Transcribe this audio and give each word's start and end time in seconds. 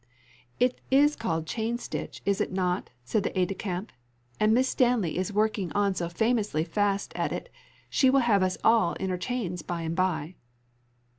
"It 0.59 0.81
is 0.89 1.15
called 1.15 1.45
chainstitch, 1.45 2.21
is 2.25 2.41
it 2.41 2.51
not?" 2.51 2.89
said 3.03 3.21
the 3.21 3.37
aide 3.39 3.49
de 3.49 3.53
camp; 3.53 3.91
"and 4.39 4.51
Miss 4.51 4.67
Stanley 4.67 5.15
is 5.15 5.31
working 5.31 5.71
on 5.73 5.93
so 5.93 6.09
famously 6.09 6.63
fast 6.63 7.13
at 7.15 7.31
it 7.31 7.49
she 7.87 8.09
will 8.09 8.21
have 8.21 8.41
us 8.41 8.57
all 8.63 8.93
in 8.93 9.11
her 9.11 9.17
chains 9.19 9.61
by 9.61 9.83
and 9.83 9.95
by." 9.95 10.33